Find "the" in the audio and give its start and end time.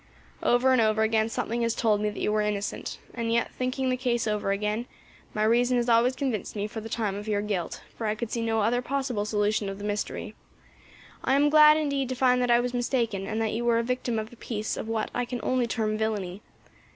3.89-3.95, 6.81-6.89, 9.77-9.83